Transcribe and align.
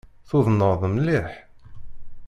Tudneḍ 0.29 0.81
mliḥ. 0.93 1.29